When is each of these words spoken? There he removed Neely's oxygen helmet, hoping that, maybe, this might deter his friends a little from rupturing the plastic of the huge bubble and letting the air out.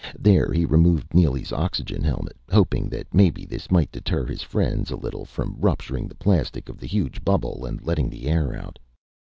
There 0.17 0.51
he 0.51 0.65
removed 0.65 1.13
Neely's 1.13 1.53
oxygen 1.53 2.01
helmet, 2.03 2.35
hoping 2.51 2.89
that, 2.89 3.13
maybe, 3.13 3.45
this 3.45 3.69
might 3.69 3.91
deter 3.91 4.25
his 4.25 4.41
friends 4.41 4.89
a 4.89 4.95
little 4.95 5.25
from 5.25 5.57
rupturing 5.59 6.07
the 6.07 6.15
plastic 6.15 6.69
of 6.69 6.79
the 6.79 6.87
huge 6.87 7.23
bubble 7.23 7.65
and 7.67 7.79
letting 7.85 8.09
the 8.09 8.25
air 8.27 8.55
out. 8.55 8.79